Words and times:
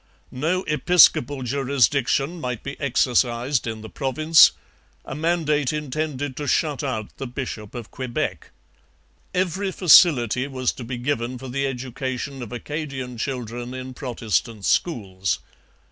No 0.31 0.63
episcopal 0.63 1.43
jurisdiction 1.43 2.41
might 2.41 2.63
be 2.63 2.75
exercised 2.79 3.67
in 3.67 3.81
the 3.81 3.87
province, 3.89 4.49
a 5.05 5.13
mandate 5.13 5.71
intended 5.71 6.35
to 6.37 6.47
shut 6.47 6.81
out 6.83 7.15
the 7.17 7.27
bishop 7.27 7.75
of 7.75 7.91
Quebec. 7.91 8.49
Every 9.35 9.71
facility 9.71 10.47
was 10.47 10.71
to 10.71 10.83
be 10.83 10.97
given 10.97 11.37
for 11.37 11.49
the 11.49 11.67
education 11.67 12.41
of 12.41 12.51
Acadian 12.51 13.19
children 13.19 13.75
in 13.75 13.93
Protestant 13.93 14.65
schools. 14.65 15.37